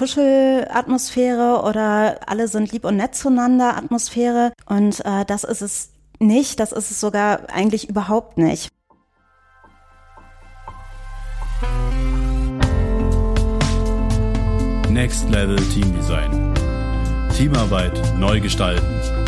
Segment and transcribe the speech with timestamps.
[0.00, 4.50] Kuschelatmosphäre oder alle sind lieb und nett zueinander Atmosphäre.
[4.64, 8.70] Und äh, das ist es nicht, das ist es sogar eigentlich überhaupt nicht.
[14.88, 16.54] Next Level Team Design.
[17.36, 19.19] Teamarbeit neu gestalten.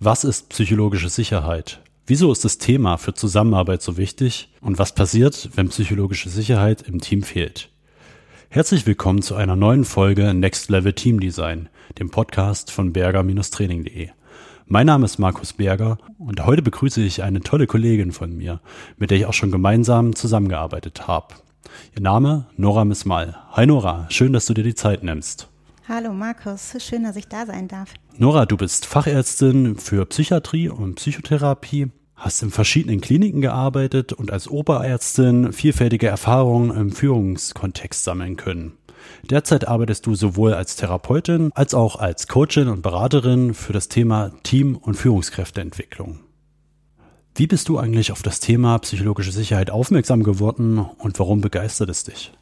[0.00, 1.80] Was ist psychologische Sicherheit?
[2.06, 4.48] Wieso ist das Thema für Zusammenarbeit so wichtig?
[4.60, 7.68] Und was passiert, wenn psychologische Sicherheit im Team fehlt?
[8.48, 14.10] Herzlich willkommen zu einer neuen Folge Next Level Team Design, dem Podcast von berger-training.de.
[14.66, 18.60] Mein Name ist Markus Berger und heute begrüße ich eine tolle Kollegin von mir,
[18.98, 21.34] mit der ich auch schon gemeinsam zusammengearbeitet habe.
[21.96, 23.36] Ihr Name Nora Mismal.
[23.50, 25.48] Hi Nora, schön, dass du dir die Zeit nimmst.
[25.90, 27.94] Hallo Markus, schön, dass ich da sein darf.
[28.18, 34.48] Nora, du bist Fachärztin für Psychiatrie und Psychotherapie, hast in verschiedenen Kliniken gearbeitet und als
[34.48, 38.72] Oberärztin vielfältige Erfahrungen im Führungskontext sammeln können.
[39.30, 44.32] Derzeit arbeitest du sowohl als Therapeutin als auch als Coachin und Beraterin für das Thema
[44.42, 46.20] Team- und Führungskräfteentwicklung.
[47.34, 52.04] Wie bist du eigentlich auf das Thema psychologische Sicherheit aufmerksam geworden und warum begeistert es
[52.04, 52.32] dich?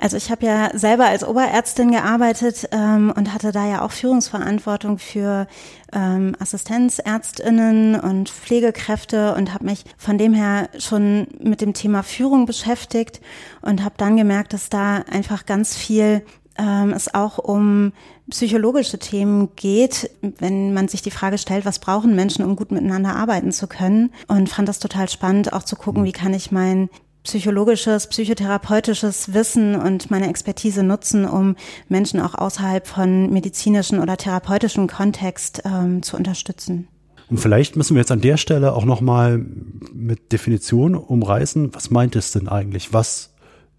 [0.00, 4.98] Also ich habe ja selber als Oberärztin gearbeitet ähm, und hatte da ja auch Führungsverantwortung
[4.98, 5.46] für
[5.92, 12.46] ähm, Assistenzärztinnen und Pflegekräfte und habe mich von dem her schon mit dem Thema Führung
[12.46, 13.20] beschäftigt
[13.60, 16.22] und habe dann gemerkt, dass da einfach ganz viel
[16.58, 17.92] ähm, es auch um
[18.30, 23.16] psychologische Themen geht, wenn man sich die Frage stellt, was brauchen Menschen, um gut miteinander
[23.16, 24.12] arbeiten zu können.
[24.28, 26.88] Und fand das total spannend, auch zu gucken, wie kann ich mein
[27.22, 31.56] psychologisches, psychotherapeutisches Wissen und meine Expertise nutzen, um
[31.88, 36.88] Menschen auch außerhalb von medizinischen oder therapeutischen Kontext ähm, zu unterstützen.
[37.28, 39.38] Und vielleicht müssen wir jetzt an der Stelle auch nochmal
[39.92, 41.74] mit Definition umreißen.
[41.74, 42.92] Was meint es denn eigentlich?
[42.92, 43.30] Was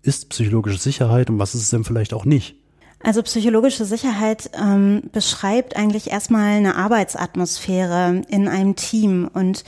[0.04, 2.56] ist psychologische Sicherheit und was ist es denn vielleicht auch nicht?
[3.04, 9.64] Also psychologische Sicherheit ähm, beschreibt eigentlich erstmal eine Arbeitsatmosphäre in einem Team und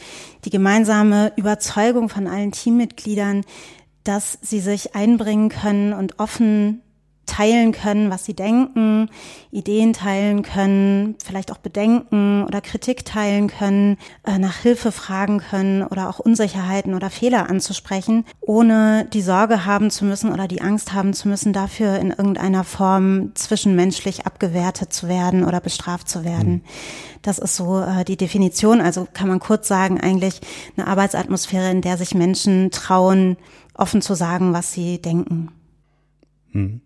[0.46, 3.44] die gemeinsame Überzeugung von allen Teammitgliedern,
[4.04, 6.83] dass sie sich einbringen können und offen
[7.26, 9.10] teilen können, was sie denken,
[9.52, 15.84] Ideen teilen können, vielleicht auch Bedenken oder Kritik teilen können, äh, nach Hilfe fragen können
[15.84, 20.94] oder auch Unsicherheiten oder Fehler anzusprechen, ohne die Sorge haben zu müssen oder die Angst
[20.94, 26.64] haben zu müssen, dafür in irgendeiner Form zwischenmenschlich abgewertet zu werden oder bestraft zu werden.
[27.22, 28.82] Das ist so äh, die Definition.
[28.82, 30.42] Also kann man kurz sagen, eigentlich
[30.76, 33.38] eine Arbeitsatmosphäre, in der sich Menschen trauen,
[33.74, 35.50] offen zu sagen, was sie denken.
[36.54, 36.82] Mhm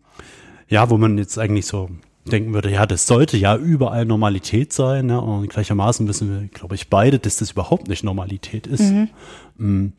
[0.68, 1.90] ja, wo man jetzt eigentlich so
[2.26, 5.06] denken würde, ja, das sollte ja überall Normalität sein.
[5.08, 5.22] Ne?
[5.22, 8.82] Und gleichermaßen wissen wir, glaube ich, beide, dass das überhaupt nicht Normalität ist.
[8.82, 9.10] Mhm.
[9.58, 9.94] Mm.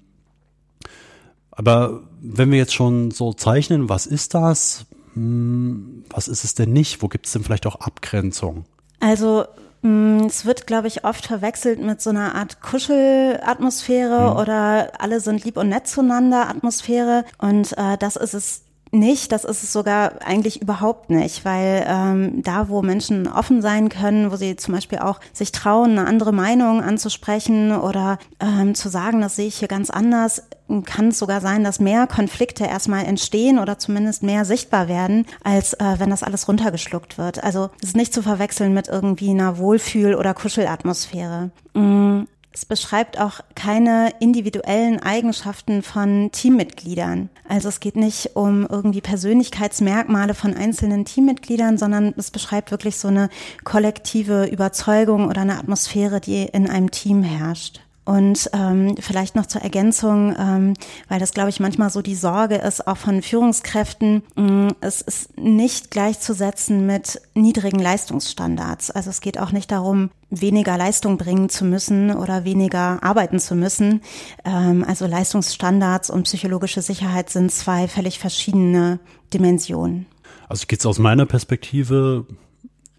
[1.50, 4.86] Aber wenn wir jetzt schon so zeichnen, was ist das?
[5.14, 7.02] Mm, was ist es denn nicht?
[7.02, 8.66] Wo gibt es denn vielleicht auch Abgrenzung?
[9.00, 9.46] Also
[9.80, 14.36] es wird, glaube ich, oft verwechselt mit so einer Art Kuschelatmosphäre mhm.
[14.36, 17.24] oder alle sind lieb und nett zueinander Atmosphäre.
[17.38, 22.43] Und äh, das ist es nicht, das ist es sogar eigentlich überhaupt nicht, weil ähm,
[22.43, 26.32] da, wo Menschen offen sein können, wo sie zum Beispiel auch sich trauen, eine andere
[26.32, 30.44] Meinung anzusprechen oder ähm, zu sagen, das sehe ich hier ganz anders,
[30.84, 35.75] kann es sogar sein, dass mehr Konflikte erstmal entstehen oder zumindest mehr sichtbar werden, als
[35.75, 37.43] äh, wenn das alles runtergeschluckt wird.
[37.43, 41.50] Also es ist nicht zu verwechseln mit irgendwie einer Wohlfühl- oder Kuschelatmosphäre.
[41.75, 42.25] Mm.
[42.58, 47.28] Es beschreibt auch keine individuellen Eigenschaften von Teammitgliedern.
[47.48, 53.06] Also es geht nicht um irgendwie Persönlichkeitsmerkmale von einzelnen Teammitgliedern, sondern es beschreibt wirklich so
[53.06, 53.28] eine
[53.62, 57.80] kollektive Überzeugung oder eine Atmosphäre, die in einem Team herrscht.
[58.08, 60.72] Und ähm, vielleicht noch zur Ergänzung, ähm,
[61.10, 65.02] weil das, glaube ich, manchmal so die Sorge ist, auch von Führungskräften, mh, mm, es
[65.02, 68.91] ist nicht gleichzusetzen mit niedrigen Leistungsstandards.
[68.91, 73.54] Also es geht auch nicht darum, weniger Leistung bringen zu müssen oder weniger arbeiten zu
[73.54, 74.00] müssen.
[74.42, 79.00] Ähm, also Leistungsstandards und psychologische Sicherheit sind zwei völlig verschiedene
[79.34, 80.06] Dimensionen.
[80.48, 82.24] Also geht es aus meiner Perspektive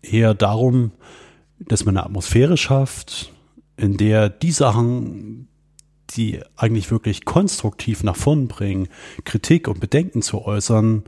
[0.03, 0.91] eher darum,
[1.57, 3.33] dass man eine Atmosphäre schafft,
[3.79, 5.47] in der die Sachen,
[6.11, 8.87] die eigentlich wirklich konstruktiv nach vorn bringen,
[9.25, 11.03] Kritik und Bedenken zu äußern,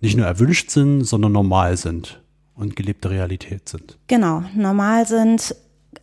[0.00, 2.22] nicht nur erwünscht sind, sondern normal sind
[2.54, 3.98] und gelebte Realität sind.
[4.08, 5.54] Genau, normal sind,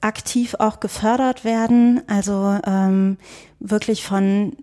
[0.02, 3.18] aktiv auch gefördert werden, also ähm,
[3.60, 4.54] wirklich von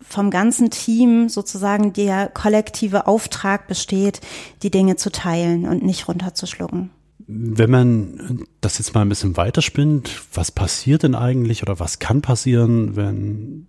[0.00, 4.20] vom ganzen Team sozusagen der kollektive Auftrag besteht,
[4.62, 6.90] die Dinge zu teilen und nicht runterzuschlucken.
[7.34, 12.20] Wenn man das jetzt mal ein bisschen weiterspinnt, was passiert denn eigentlich oder was kann
[12.20, 13.66] passieren, wenn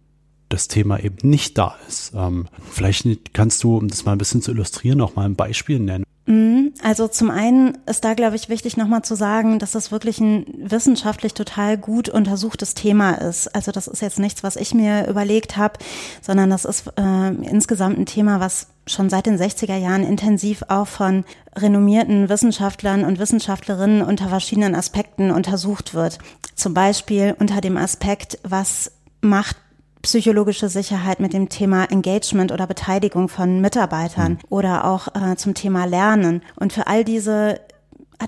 [0.49, 2.11] das Thema eben nicht da ist?
[2.15, 5.79] Ähm, vielleicht kannst du, um das mal ein bisschen zu illustrieren, auch mal ein Beispiel
[5.79, 6.03] nennen.
[6.25, 6.73] Mhm.
[6.81, 10.45] Also zum einen ist da, glaube ich, wichtig nochmal zu sagen, dass das wirklich ein
[10.57, 13.53] wissenschaftlich total gut untersuchtes Thema ist.
[13.53, 15.79] Also das ist jetzt nichts, was ich mir überlegt habe,
[16.21, 20.87] sondern das ist äh, insgesamt ein Thema, was schon seit den 60er Jahren intensiv auch
[20.87, 21.23] von
[21.55, 26.19] renommierten Wissenschaftlern und Wissenschaftlerinnen unter verschiedenen Aspekten untersucht wird.
[26.55, 28.91] Zum Beispiel unter dem Aspekt, was
[29.21, 29.57] macht
[30.01, 34.39] psychologische Sicherheit mit dem Thema Engagement oder Beteiligung von Mitarbeitern mhm.
[34.49, 36.41] oder auch äh, zum Thema Lernen.
[36.57, 37.59] Und für all diese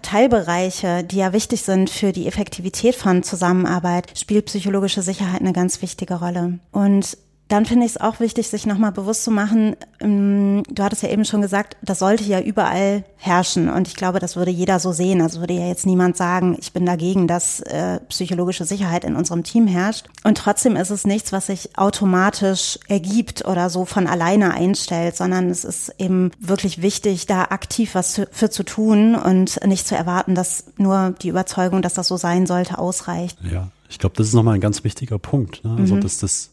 [0.01, 5.81] Teilbereiche, die ja wichtig sind für die Effektivität von Zusammenarbeit, spielt psychologische Sicherheit eine ganz
[5.81, 6.59] wichtige Rolle.
[6.71, 7.17] Und
[7.47, 11.09] dann finde ich es auch wichtig, sich nochmal bewusst zu machen, ähm, du hattest ja
[11.09, 13.69] eben schon gesagt, das sollte ja überall herrschen.
[13.69, 15.21] Und ich glaube, das würde jeder so sehen.
[15.21, 19.43] Also würde ja jetzt niemand sagen, ich bin dagegen, dass äh, psychologische Sicherheit in unserem
[19.43, 20.07] Team herrscht.
[20.23, 25.49] Und trotzdem ist es nichts, was sich automatisch ergibt oder so von alleine einstellt, sondern
[25.49, 30.33] es ist eben wirklich wichtig, da aktiv was für zu tun und nicht zu erwarten,
[30.33, 33.37] dass nur die Überzeugung, dass das so sein sollte, ausreicht.
[33.51, 35.63] Ja, ich glaube, das ist nochmal ein ganz wichtiger Punkt.
[35.63, 35.75] Ne?
[35.79, 36.01] Also, mhm.
[36.01, 36.49] dass das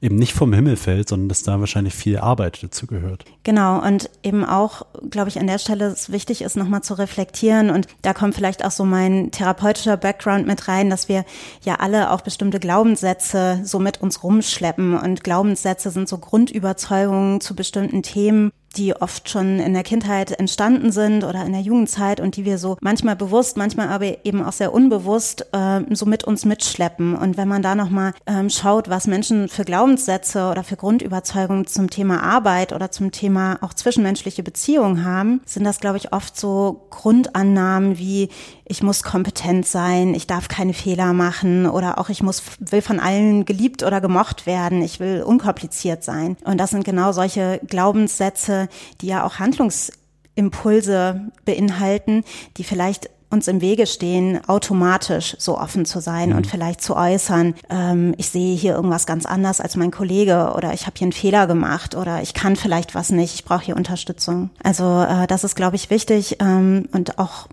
[0.00, 3.24] eben nicht vom Himmel fällt, sondern dass da wahrscheinlich viel Arbeit dazu gehört.
[3.44, 7.70] Genau, und eben auch, glaube ich, an der Stelle es wichtig ist, nochmal zu reflektieren.
[7.70, 11.24] Und da kommt vielleicht auch so mein therapeutischer Background mit rein, dass wir
[11.62, 14.98] ja alle auch bestimmte Glaubenssätze so mit uns rumschleppen.
[14.98, 20.92] Und Glaubenssätze sind so Grundüberzeugungen zu bestimmten Themen, die oft schon in der Kindheit entstanden
[20.92, 24.52] sind oder in der Jugendzeit und die wir so manchmal bewusst, manchmal aber eben auch
[24.52, 27.16] sehr unbewusst äh, so mit uns mitschleppen.
[27.16, 31.90] Und wenn man da nochmal ähm, schaut, was Menschen für Glaubenssätze oder für Grundüberzeugungen zum
[31.90, 36.86] Thema Arbeit oder zum Thema auch zwischenmenschliche Beziehungen haben, sind das, glaube ich, oft so
[36.90, 38.28] Grundannahmen wie
[38.68, 43.00] ich muss kompetent sein, ich darf keine Fehler machen oder auch ich muss, will von
[43.00, 46.36] allen geliebt oder gemocht werden, ich will unkompliziert sein.
[46.44, 48.68] Und das sind genau solche Glaubenssätze,
[49.00, 52.24] die ja auch Handlungsimpulse beinhalten,
[52.56, 56.36] die vielleicht uns im Wege stehen, automatisch so offen zu sein mhm.
[56.36, 60.72] und vielleicht zu äußern, ähm, ich sehe hier irgendwas ganz anders als mein Kollege oder
[60.72, 63.76] ich habe hier einen Fehler gemacht oder ich kann vielleicht was nicht, ich brauche hier
[63.76, 64.50] Unterstützung.
[64.62, 67.48] Also äh, das ist, glaube ich, wichtig ähm, und auch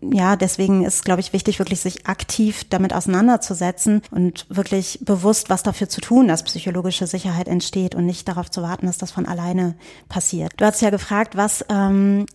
[0.00, 5.62] ja, deswegen ist, glaube ich, wichtig, wirklich sich aktiv damit auseinanderzusetzen und wirklich bewusst was
[5.62, 9.26] dafür zu tun, dass psychologische Sicherheit entsteht und nicht darauf zu warten, dass das von
[9.26, 9.74] alleine
[10.08, 10.52] passiert.
[10.56, 12.26] Du hast ja gefragt, was ähm,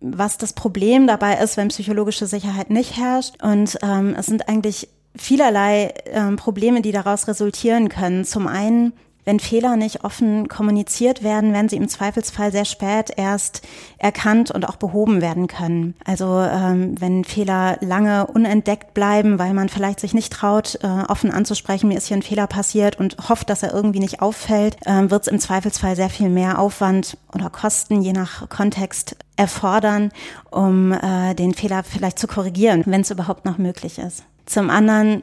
[0.00, 3.42] was das Problem dabei ist, wenn psychologische Sicherheit nicht herrscht.
[3.42, 8.24] Und ähm, es sind eigentlich vielerlei ähm, Probleme, die daraus resultieren können.
[8.24, 8.92] Zum einen
[9.28, 13.60] wenn Fehler nicht offen kommuniziert werden, werden sie im Zweifelsfall sehr spät erst
[13.98, 15.94] erkannt und auch behoben werden können.
[16.06, 21.30] Also ähm, wenn Fehler lange unentdeckt bleiben, weil man vielleicht sich nicht traut, äh, offen
[21.30, 25.10] anzusprechen, mir ist hier ein Fehler passiert und hofft, dass er irgendwie nicht auffällt, äh,
[25.10, 30.10] wird es im Zweifelsfall sehr viel mehr Aufwand oder Kosten, je nach Kontext, erfordern,
[30.50, 34.24] um äh, den Fehler vielleicht zu korrigieren, wenn es überhaupt noch möglich ist.
[34.46, 35.22] Zum anderen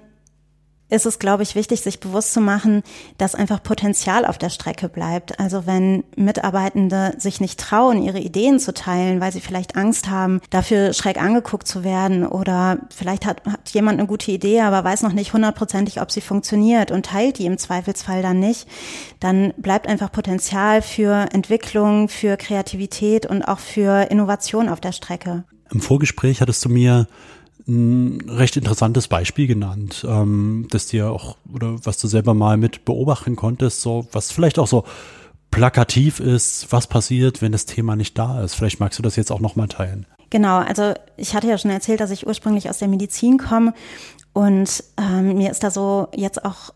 [0.96, 2.82] ist es, glaube ich, wichtig, sich bewusst zu machen,
[3.18, 5.40] dass einfach Potenzial auf der Strecke bleibt.
[5.40, 10.42] Also wenn Mitarbeitende sich nicht trauen, ihre Ideen zu teilen, weil sie vielleicht Angst haben,
[10.50, 15.04] dafür schräg angeguckt zu werden oder vielleicht hat, hat jemand eine gute Idee, aber weiß
[15.04, 18.68] noch nicht hundertprozentig, ob sie funktioniert und teilt die im Zweifelsfall dann nicht,
[19.20, 25.44] dann bleibt einfach Potenzial für Entwicklung, für Kreativität und auch für Innovation auf der Strecke.
[25.72, 27.08] Im Vorgespräch hattest du mir
[27.68, 32.86] ein recht interessantes Beispiel genannt, ähm, das dir auch, oder was du selber mal mit
[32.86, 34.86] beobachten konntest, so, was vielleicht auch so
[35.52, 38.56] plakativ ist, was passiert, wenn das Thema nicht da ist.
[38.56, 40.06] Vielleicht magst du das jetzt auch nochmal teilen.
[40.30, 43.74] Genau, also ich hatte ja schon erzählt, dass ich ursprünglich aus der Medizin komme
[44.34, 46.74] und ähm, mir ist da so jetzt auch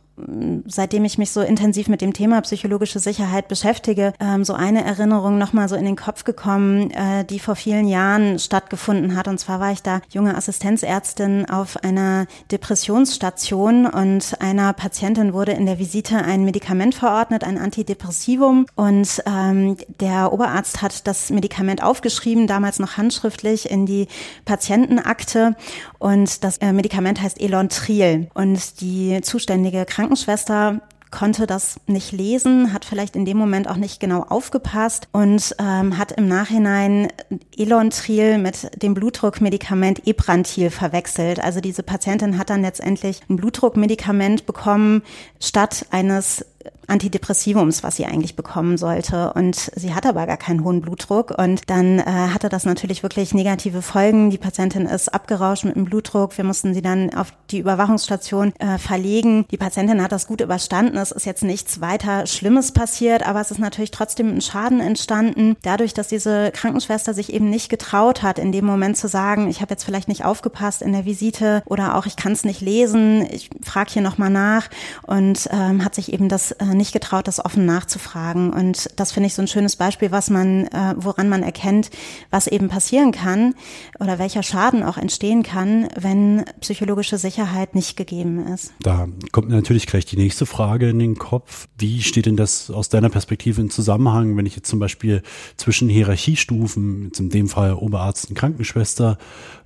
[0.65, 5.37] seitdem ich mich so intensiv mit dem Thema psychologische Sicherheit beschäftige, ähm, so eine Erinnerung
[5.37, 9.27] nochmal so in den Kopf gekommen, äh, die vor vielen Jahren stattgefunden hat.
[9.27, 15.65] Und zwar war ich da junge Assistenzärztin auf einer Depressionsstation und einer Patientin wurde in
[15.65, 18.65] der Visite ein Medikament verordnet, ein Antidepressivum.
[18.75, 24.07] Und ähm, der Oberarzt hat das Medikament aufgeschrieben, damals noch handschriftlich in die
[24.45, 25.55] Patientenakte.
[25.97, 28.29] Und das äh, Medikament heißt Elontril.
[28.33, 33.75] Und die zuständige Krankenschwester Krankenschwester konnte das nicht lesen, hat vielleicht in dem Moment auch
[33.75, 37.09] nicht genau aufgepasst und ähm, hat im Nachhinein
[37.55, 41.39] Elontril mit dem Blutdruckmedikament Ebrantil verwechselt.
[41.39, 45.03] Also diese Patientin hat dann letztendlich ein Blutdruckmedikament bekommen
[45.39, 46.43] statt eines
[46.89, 49.33] Antidepressivums, was sie eigentlich bekommen sollte.
[49.33, 51.31] Und sie hat aber gar keinen hohen Blutdruck.
[51.37, 54.29] Und dann äh, hatte das natürlich wirklich negative Folgen.
[54.29, 56.37] Die Patientin ist abgerauscht mit dem Blutdruck.
[56.37, 59.45] Wir mussten sie dann auf die Überwachungsstation äh, verlegen.
[59.51, 60.97] Die Patientin hat das gut überstanden.
[60.97, 65.55] Es ist jetzt nichts weiter Schlimmes passiert, aber es ist natürlich trotzdem ein Schaden entstanden.
[65.61, 69.61] Dadurch, dass diese Krankenschwester sich eben nicht getraut hat, in dem Moment zu sagen, ich
[69.61, 73.27] habe jetzt vielleicht nicht aufgepasst in der Visite oder auch ich kann es nicht lesen,
[73.31, 74.69] ich frage hier nochmal nach
[75.03, 78.51] und ähm, hat sich eben das äh, nicht getraut, das offen nachzufragen.
[78.51, 81.91] Und das finde ich so ein schönes Beispiel, was man, äh, woran man erkennt,
[82.31, 83.53] was eben passieren kann
[83.99, 88.73] oder welcher Schaden auch entstehen kann, wenn psychologische Sicherheit nicht gegeben ist.
[88.81, 91.67] Da kommt natürlich gleich die nächste Frage in den Kopf.
[91.77, 95.21] Wie steht denn das aus deiner Perspektive in Zusammenhang, wenn ich jetzt zum Beispiel
[95.57, 99.17] zwischen Hierarchiestufen, jetzt in dem Fall Oberarzt und Krankenschwester,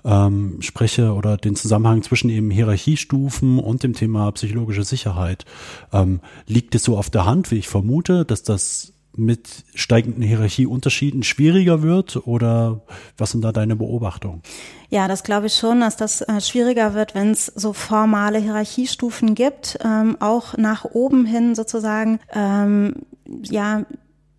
[0.06, 5.46] ähm, spreche oder den Zusammenhang zwischen eben Hierarchiestufen und dem Thema psychologische Sicherheit.
[5.92, 11.24] Ähm, liegt es so auf der Hand, wie ich vermute, dass das mit steigenden Hierarchieunterschieden
[11.24, 12.82] schwieriger wird oder
[13.18, 14.42] was sind da deine Beobachtungen?
[14.90, 19.36] Ja, das glaube ich schon, dass das äh, schwieriger wird, wenn es so formale Hierarchiestufen
[19.36, 22.20] gibt, ähm, auch nach oben hin sozusagen.
[22.34, 22.96] Ähm,
[23.44, 23.86] ja,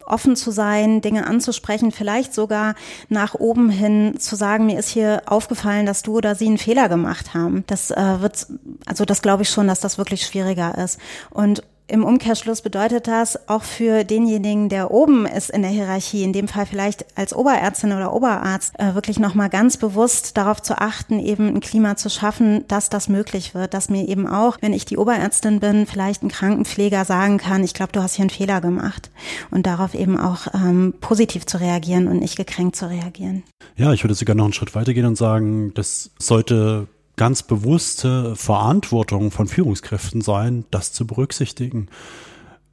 [0.06, 2.75] offen zu sein, Dinge anzusprechen, vielleicht sogar
[3.08, 6.88] nach oben hin zu sagen, mir ist hier aufgefallen, dass du oder sie einen Fehler
[6.88, 7.64] gemacht haben.
[7.66, 8.46] Das äh, wird,
[8.87, 10.99] also das glaube ich schon, dass das wirklich schwieriger ist.
[11.30, 16.33] Und im Umkehrschluss bedeutet das auch für denjenigen, der oben ist in der Hierarchie, in
[16.33, 21.19] dem Fall vielleicht als Oberärztin oder Oberarzt, äh, wirklich nochmal ganz bewusst darauf zu achten,
[21.19, 24.87] eben ein Klima zu schaffen, dass das möglich wird, dass mir eben auch, wenn ich
[24.87, 28.62] die Oberärztin bin, vielleicht ein Krankenpfleger sagen kann, ich glaube, du hast hier einen Fehler
[28.62, 29.11] gemacht
[29.50, 33.43] und darauf eben auch ähm, positiv zu reagieren und nicht gekränkt zu reagieren.
[33.76, 39.30] Ja, ich würde sogar noch einen Schritt weitergehen und sagen, das sollte ganz bewusste Verantwortung
[39.30, 41.88] von Führungskräften sein, das zu berücksichtigen.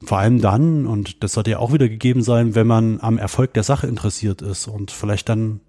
[0.04, 3.54] Vor allem dann, und das sollte ja auch wieder gegeben sein, wenn man am Erfolg
[3.54, 5.60] der Sache interessiert ist und vielleicht dann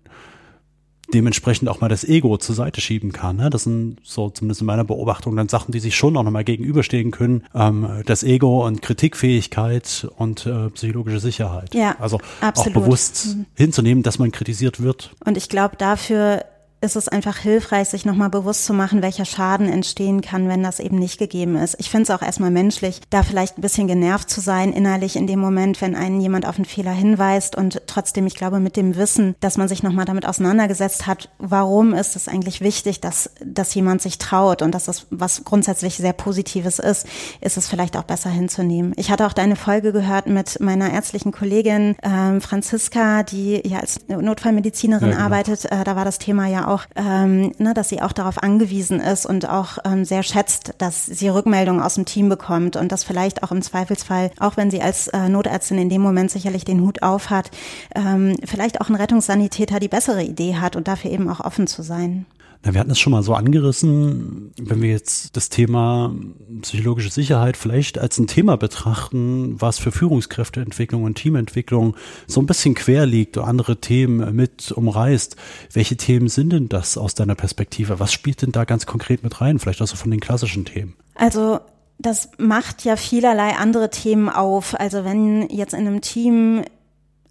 [1.13, 3.36] dementsprechend auch mal das Ego zur Seite schieben kann.
[3.36, 3.50] Ne?
[3.50, 7.12] Das sind so zumindest in meiner Beobachtung dann Sachen, die sich schon auch nochmal gegenüberstehen
[7.12, 7.44] können.
[7.53, 11.75] Ähm, das Ego und Kritikfähigkeit und äh, psychologische Sicherheit.
[11.75, 12.77] Ja, also absolut.
[12.77, 13.46] auch bewusst mhm.
[13.56, 15.13] hinzunehmen, dass man kritisiert wird.
[15.25, 16.46] Und ich glaube, dafür
[16.84, 20.80] ist es einfach hilfreich, sich nochmal bewusst zu machen, welcher Schaden entstehen kann, wenn das
[20.80, 21.75] eben nicht gegeben ist.
[21.80, 25.25] Ich finde es auch erstmal menschlich, da vielleicht ein bisschen genervt zu sein innerlich in
[25.25, 28.98] dem Moment, wenn einen jemand auf einen Fehler hinweist und trotzdem, ich glaube, mit dem
[28.98, 33.74] Wissen, dass man sich nochmal damit auseinandergesetzt hat, warum ist es eigentlich wichtig, dass, dass
[33.74, 37.08] jemand sich traut und dass das was grundsätzlich sehr Positives ist,
[37.40, 38.92] ist es vielleicht auch besser hinzunehmen.
[38.98, 44.02] Ich hatte auch deine Folge gehört mit meiner ärztlichen Kollegin ähm, Franziska, die ja als
[44.10, 45.25] Notfallmedizinerin ja, genau.
[45.25, 45.66] arbeitet.
[45.66, 49.00] Äh, da war das Thema ja auch auch, ähm, ne, dass sie auch darauf angewiesen
[49.00, 53.03] ist und auch ähm, sehr schätzt, dass sie Rückmeldungen aus dem Team bekommt und das
[53.03, 56.82] vielleicht auch im Zweifelsfall, auch wenn sie als äh, Notärztin in dem Moment sicherlich den
[56.82, 57.51] Hut auf hat,
[57.96, 61.84] ähm, vielleicht auch ein Rettungssanitäter die bessere Idee hat und dafür eben auch offen zu
[61.84, 62.25] sein.
[62.65, 66.15] Na, wir hatten es schon mal so angerissen, wenn wir jetzt das Thema
[66.62, 72.74] psychologische Sicherheit vielleicht als ein Thema betrachten, was für Führungskräfteentwicklung und Teamentwicklung so ein bisschen
[72.74, 75.36] quer liegt oder andere Themen mit umreißt.
[75.74, 78.00] Welche Themen sind denn das aus deiner Perspektive?
[78.00, 79.60] Was spielt denn da ganz konkret mit rein?
[79.60, 80.96] Vielleicht auch so von den klassischen Themen.
[81.15, 81.60] Also
[82.00, 84.79] das macht ja vielerlei andere Themen auf.
[84.79, 86.63] Also wenn jetzt in einem Team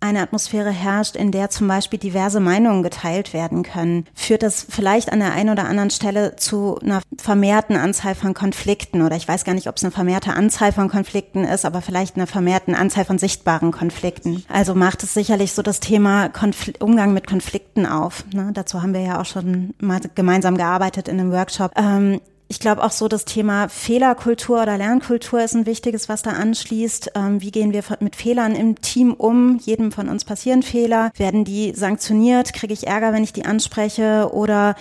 [0.02, 5.12] eine Atmosphäre herrscht, in der zum Beispiel diverse Meinungen geteilt werden können, führt das vielleicht
[5.12, 9.44] an der einen oder anderen Stelle zu einer vermehrten Anzahl von Konflikten oder ich weiß
[9.44, 13.04] gar nicht, ob es eine vermehrte Anzahl von Konflikten ist, aber vielleicht eine vermehrten Anzahl
[13.04, 14.44] von sichtbaren Konflikten.
[14.48, 18.24] Also macht es sicherlich so das Thema Konfl Umgang mit Konflikten auf.
[18.32, 18.50] Ne?
[18.52, 21.72] Dazu haben wir ja auch schon mal gemeinsam gearbeitet in einem Workshop.
[21.76, 22.20] Ähm,
[22.52, 27.12] ich glaube auch so, das Thema Fehlerkultur oder Lernkultur ist ein wichtiges, was da anschließt.
[27.14, 29.56] Ähm, wie gehen wir mit Fehlern im Team um?
[29.56, 31.12] Jedem von uns passieren Fehler.
[31.16, 32.52] Werden die sanktioniert?
[32.52, 34.28] Kriege ich Ärger, wenn ich die anspreche?
[34.34, 34.76] Oder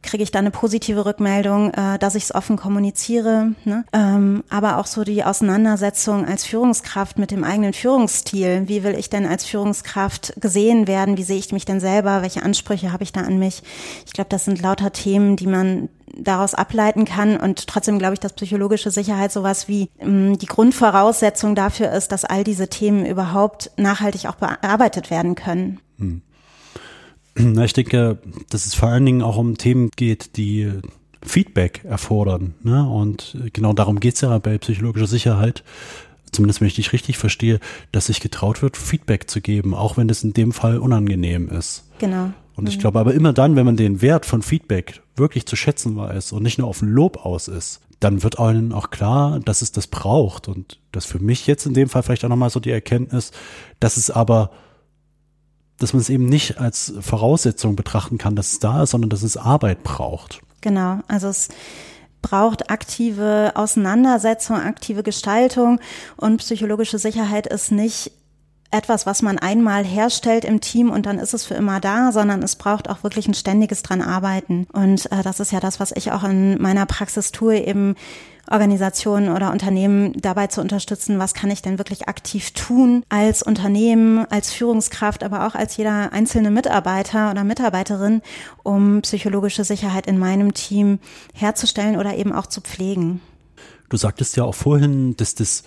[0.00, 3.50] kriege ich da eine positive Rückmeldung, äh, dass ich es offen kommuniziere.
[3.64, 3.84] Ne?
[3.92, 8.68] Ähm, aber auch so die Auseinandersetzung als Führungskraft mit dem eigenen Führungsstil.
[8.68, 11.16] Wie will ich denn als Führungskraft gesehen werden?
[11.16, 12.22] Wie sehe ich mich denn selber?
[12.22, 13.64] Welche Ansprüche habe ich da an mich?
[14.06, 17.36] Ich glaube, das sind lauter Themen, die man daraus ableiten kann.
[17.36, 22.24] Und trotzdem glaube ich, dass psychologische Sicherheit sowas wie ähm, die Grundvoraussetzung dafür ist, dass
[22.24, 25.80] all diese Themen überhaupt nachhaltig auch bearbeitet werden können.
[25.98, 26.22] Hm.
[27.38, 28.18] Na, ich denke,
[28.50, 30.72] dass es vor allen Dingen auch um Themen geht, die
[31.22, 32.54] Feedback erfordern.
[32.62, 32.88] Ne?
[32.88, 35.62] Und genau darum geht es ja bei psychologischer Sicherheit.
[36.32, 37.60] Zumindest wenn ich dich richtig verstehe,
[37.92, 41.84] dass sich getraut wird, Feedback zu geben, auch wenn es in dem Fall unangenehm ist.
[41.98, 42.32] Genau.
[42.58, 45.96] Und ich glaube aber immer dann, wenn man den Wert von Feedback wirklich zu schätzen
[45.96, 49.62] weiß und nicht nur auf ein Lob aus ist, dann wird einem auch klar, dass
[49.62, 50.48] es das braucht.
[50.48, 53.30] Und das für mich jetzt in dem Fall vielleicht auch nochmal so die Erkenntnis,
[53.78, 54.50] dass es aber,
[55.78, 59.22] dass man es eben nicht als Voraussetzung betrachten kann, dass es da ist, sondern dass
[59.22, 60.40] es Arbeit braucht.
[60.60, 61.50] Genau, also es
[62.22, 65.78] braucht aktive Auseinandersetzung, aktive Gestaltung
[66.16, 68.10] und psychologische Sicherheit ist nicht
[68.70, 72.42] etwas, was man einmal herstellt im Team und dann ist es für immer da, sondern
[72.42, 74.66] es braucht auch wirklich ein ständiges dran arbeiten.
[74.72, 77.94] Und äh, das ist ja das, was ich auch in meiner Praxis tue, eben
[78.50, 84.26] Organisationen oder Unternehmen dabei zu unterstützen, was kann ich denn wirklich aktiv tun als Unternehmen,
[84.30, 88.22] als Führungskraft, aber auch als jeder einzelne Mitarbeiter oder Mitarbeiterin,
[88.62, 90.98] um psychologische Sicherheit in meinem Team
[91.34, 93.20] herzustellen oder eben auch zu pflegen.
[93.88, 95.62] Du sagtest ja auch vorhin, dass das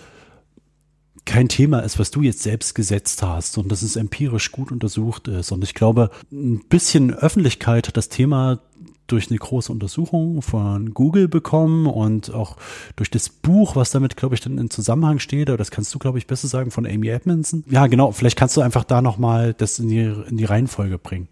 [1.24, 5.28] kein Thema ist, was du jetzt selbst gesetzt hast und dass es empirisch gut untersucht
[5.28, 5.52] ist.
[5.52, 8.60] Und ich glaube, ein bisschen Öffentlichkeit hat das Thema
[9.06, 12.56] durch eine große Untersuchung von Google bekommen und auch
[12.96, 15.98] durch das Buch, was damit, glaube ich, dann in Zusammenhang steht, aber das kannst du,
[15.98, 17.64] glaube ich, besser sagen, von Amy Edmondson.
[17.68, 21.28] Ja, genau, vielleicht kannst du einfach da nochmal das in die, in die Reihenfolge bringen.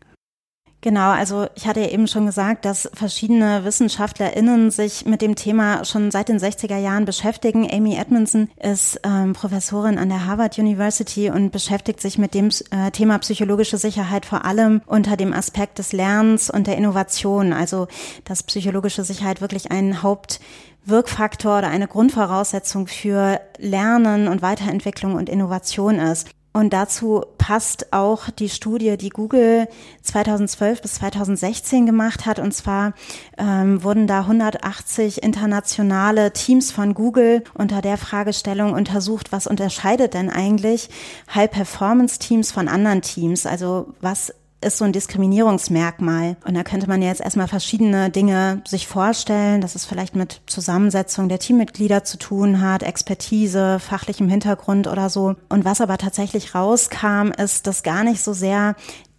[0.83, 5.85] Genau, also ich hatte ja eben schon gesagt, dass verschiedene WissenschaftlerInnen sich mit dem Thema
[5.85, 7.71] schon seit den 60er Jahren beschäftigen.
[7.71, 12.91] Amy Edmondson ist ähm, Professorin an der Harvard University und beschäftigt sich mit dem äh,
[12.93, 17.53] Thema psychologische Sicherheit vor allem unter dem Aspekt des Lernens und der Innovation.
[17.53, 17.87] Also,
[18.25, 25.99] dass psychologische Sicherheit wirklich ein Hauptwirkfaktor oder eine Grundvoraussetzung für Lernen und Weiterentwicklung und Innovation
[25.99, 26.31] ist.
[26.53, 29.69] Und dazu passt auch die Studie, die Google
[30.03, 32.41] 2012 bis 2016 gemacht hat.
[32.41, 32.95] Und zwar
[33.39, 40.29] ähm, wurden da 180 internationale Teams von Google unter der Fragestellung untersucht, was unterscheidet denn
[40.29, 40.91] eigentlich
[41.33, 43.47] High-Performance-Teams von anderen Teams?
[43.47, 46.37] Also was ist so ein Diskriminierungsmerkmal.
[46.47, 51.29] Und da könnte man jetzt erstmal verschiedene Dinge sich vorstellen, dass es vielleicht mit Zusammensetzung
[51.29, 55.37] der Teammitglieder zu tun hat, Expertise, fachlichem Hintergrund oder so.
[55.49, 58.77] Und was aber tatsächlich rauskam, ist, dass gar nicht so sehr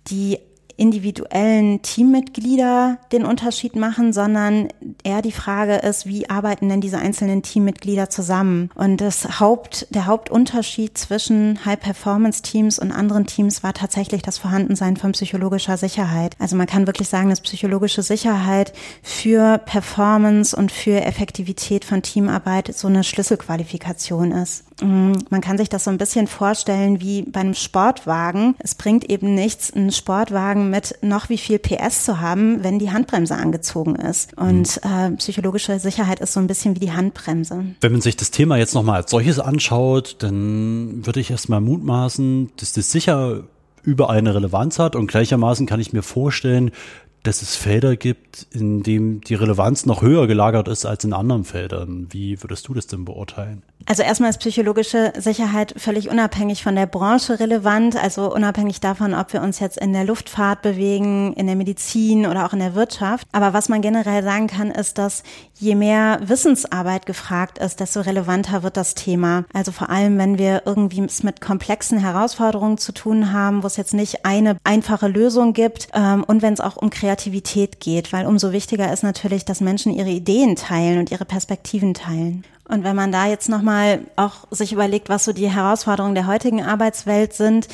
[0.07, 0.39] die
[0.81, 4.69] individuellen Teammitglieder den Unterschied machen, sondern
[5.03, 8.71] eher die Frage ist, wie arbeiten denn diese einzelnen Teammitglieder zusammen?
[8.73, 15.11] Und das Haupt, der Hauptunterschied zwischen High-Performance-Teams und anderen Teams war tatsächlich das Vorhandensein von
[15.11, 16.35] psychologischer Sicherheit.
[16.39, 22.73] Also man kann wirklich sagen, dass psychologische Sicherheit für Performance und für Effektivität von Teamarbeit
[22.73, 24.63] so eine Schlüsselqualifikation ist.
[24.81, 28.55] Mm, man kann sich das so ein bisschen vorstellen wie bei einem Sportwagen.
[28.59, 32.91] Es bringt eben nichts, einen Sportwagen mit noch wie viel PS zu haben, wenn die
[32.91, 34.37] Handbremse angezogen ist.
[34.37, 34.91] Und mhm.
[34.91, 37.65] äh, psychologische Sicherheit ist so ein bisschen wie die Handbremse.
[37.79, 42.51] Wenn man sich das Thema jetzt nochmal als solches anschaut, dann würde ich erstmal mutmaßen,
[42.57, 43.43] dass das sicher
[43.83, 46.71] überall eine Relevanz hat und gleichermaßen kann ich mir vorstellen,
[47.23, 51.43] dass es Felder gibt, in dem die Relevanz noch höher gelagert ist als in anderen
[51.43, 52.07] Feldern.
[52.09, 53.61] Wie würdest du das denn beurteilen?
[53.87, 59.33] Also erstmal ist psychologische Sicherheit völlig unabhängig von der Branche relevant, also unabhängig davon, ob
[59.33, 63.27] wir uns jetzt in der Luftfahrt bewegen, in der Medizin oder auch in der Wirtschaft.
[63.31, 65.23] Aber was man generell sagen kann, ist, dass
[65.55, 69.45] je mehr Wissensarbeit gefragt ist, desto relevanter wird das Thema.
[69.51, 73.77] Also vor allem, wenn wir irgendwie es mit komplexen Herausforderungen zu tun haben, wo es
[73.77, 77.10] jetzt nicht eine einfache Lösung gibt ähm, und wenn es auch um Kreativität
[77.79, 82.43] geht, weil umso wichtiger ist natürlich, dass Menschen ihre Ideen teilen und ihre Perspektiven teilen.
[82.71, 86.63] Und wenn man da jetzt nochmal auch sich überlegt, was so die Herausforderungen der heutigen
[86.63, 87.67] Arbeitswelt sind,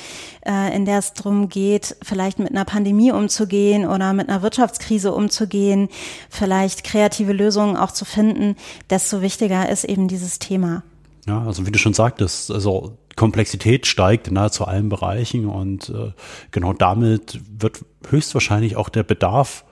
[0.44, 5.14] äh, in der es darum geht, vielleicht mit einer Pandemie umzugehen oder mit einer Wirtschaftskrise
[5.14, 5.90] umzugehen,
[6.32, 8.56] vielleicht kreative Lösungen auch zu finden,
[8.90, 10.82] desto wichtiger ist eben dieses Thema.
[11.28, 16.14] Ja, also wie du schon sagtest, also Komplexität steigt in nahezu allen Bereichen und äh,
[16.52, 19.66] genau damit wird höchstwahrscheinlich auch der Bedarf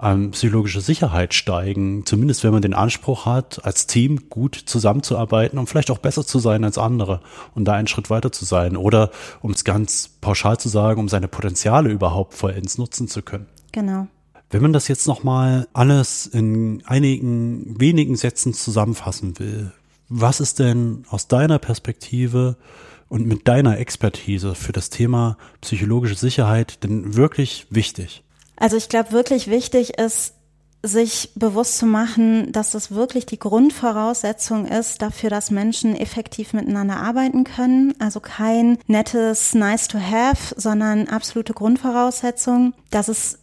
[0.00, 2.06] ähm, psychologische Sicherheit steigen.
[2.06, 6.38] Zumindest wenn man den Anspruch hat, als Team gut zusammenzuarbeiten und vielleicht auch besser zu
[6.38, 7.20] sein als andere
[7.54, 8.76] und da einen Schritt weiter zu sein.
[8.76, 9.10] Oder
[9.42, 13.46] um es ganz pauschal zu sagen, um seine Potenziale überhaupt vollends nutzen zu können.
[13.72, 14.06] Genau.
[14.50, 19.72] Wenn man das jetzt nochmal alles in einigen wenigen Sätzen zusammenfassen will,
[20.08, 22.56] was ist denn aus deiner Perspektive
[23.08, 28.22] und mit deiner Expertise für das Thema psychologische Sicherheit denn wirklich wichtig?
[28.56, 30.34] Also ich glaube, wirklich wichtig ist,
[30.82, 36.98] sich bewusst zu machen, dass das wirklich die Grundvoraussetzung ist dafür, dass Menschen effektiv miteinander
[36.98, 37.94] arbeiten können.
[37.98, 43.37] Also kein nettes Nice to have, sondern absolute Grundvoraussetzung, dass es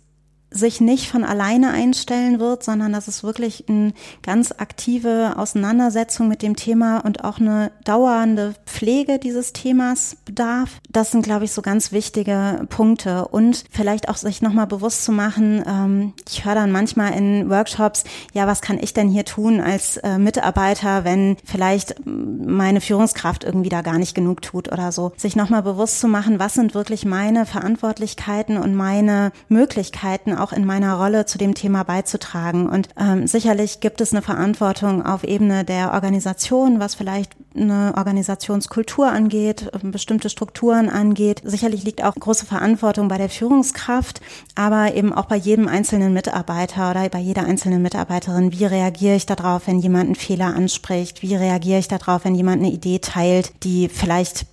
[0.56, 6.42] sich nicht von alleine einstellen wird, sondern dass es wirklich eine ganz aktive Auseinandersetzung mit
[6.42, 10.80] dem Thema und auch eine dauernde Pflege dieses Themas bedarf.
[10.90, 13.28] Das sind, glaube ich, so ganz wichtige Punkte.
[13.28, 18.06] Und vielleicht auch sich nochmal bewusst zu machen, ähm, ich höre dann manchmal in Workshops,
[18.34, 23.70] ja, was kann ich denn hier tun als äh, Mitarbeiter, wenn vielleicht meine Führungskraft irgendwie
[23.70, 25.12] da gar nicht genug tut oder so.
[25.18, 30.64] Sich nochmal bewusst zu machen, was sind wirklich meine Verantwortlichkeiten und meine Möglichkeiten, auch in
[30.64, 32.70] meiner Rolle zu dem Thema beizutragen.
[32.70, 39.08] Und ähm, sicherlich gibt es eine Verantwortung auf Ebene der Organisation, was vielleicht eine Organisationskultur
[39.08, 41.42] angeht, ähm, bestimmte Strukturen angeht.
[41.44, 44.22] Sicherlich liegt auch große Verantwortung bei der Führungskraft,
[44.54, 48.52] aber eben auch bei jedem einzelnen Mitarbeiter oder bei jeder einzelnen Mitarbeiterin.
[48.52, 51.24] Wie reagiere ich darauf, wenn jemand einen Fehler anspricht?
[51.24, 54.46] Wie reagiere ich darauf, wenn jemand eine Idee teilt, die vielleicht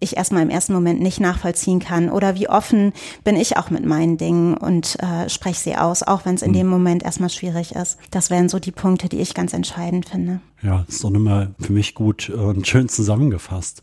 [0.00, 2.92] ich erstmal im ersten Moment nicht nachvollziehen kann oder wie offen
[3.24, 6.50] bin ich auch mit meinen Dingen und äh, spreche sie aus, auch wenn es in
[6.50, 6.56] mhm.
[6.56, 7.98] dem Moment erstmal schwierig ist.
[8.10, 10.40] Das wären so die Punkte, die ich ganz entscheidend finde.
[10.62, 13.82] Ja, ist auch immer für mich gut und schön zusammengefasst.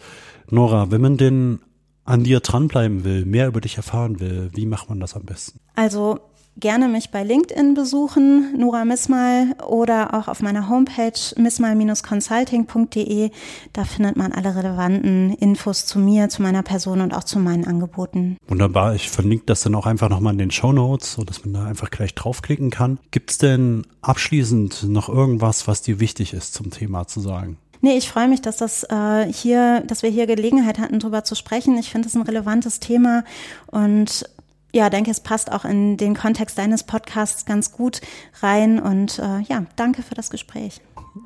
[0.49, 1.59] Nora, wenn man denn
[2.05, 5.59] an dir dranbleiben will, mehr über dich erfahren will, wie macht man das am besten?
[5.75, 6.19] Also
[6.57, 13.31] gerne mich bei LinkedIn besuchen, Nora Missmal, oder auch auf meiner Homepage missmal-consulting.de.
[13.73, 17.65] Da findet man alle relevanten Infos zu mir, zu meiner Person und auch zu meinen
[17.65, 18.37] Angeboten.
[18.47, 18.95] Wunderbar.
[18.95, 21.89] Ich verlinke das dann auch einfach nochmal in den Show Notes, sodass man da einfach
[21.89, 22.99] gleich draufklicken kann.
[23.11, 27.57] Gibt es denn abschließend noch irgendwas, was dir wichtig ist zum Thema zu sagen?
[27.81, 31.35] Nee, ich freue mich, dass das äh, hier, dass wir hier Gelegenheit hatten, darüber zu
[31.35, 31.77] sprechen.
[31.77, 33.25] Ich finde es ein relevantes Thema
[33.67, 34.23] und
[34.73, 38.01] ja, denke, es passt auch in den Kontext deines Podcasts ganz gut
[38.41, 38.79] rein.
[38.79, 40.81] Und äh, ja, danke für das Gespräch.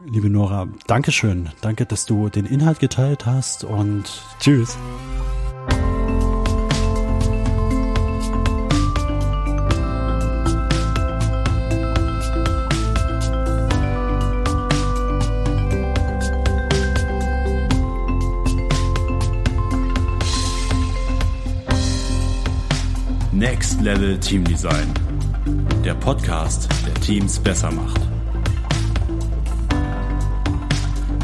[0.05, 1.49] Liebe Nora, danke schön.
[1.61, 4.77] Danke, dass du den Inhalt geteilt hast und tschüss.
[23.87, 24.93] Next Level Team Design.
[25.85, 28.01] Der Podcast, der Teams besser macht.